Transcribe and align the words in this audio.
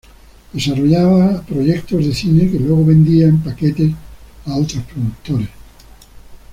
Desarrollaba 0.51 1.43
proyectos 1.43 2.03
de 2.07 2.15
cine 2.15 2.49
que 2.49 2.57
luego 2.59 2.83
vendía 2.85 3.27
en 3.27 3.39
paquetes 3.39 3.91
a 4.47 4.55
otros 4.57 4.83
productores. 4.85 5.49